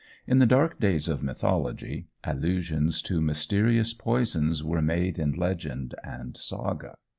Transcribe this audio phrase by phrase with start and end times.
[0.25, 6.35] In the dark days of mythology, allusions to mysterious poisons were made in legend and
[6.35, 6.95] saga.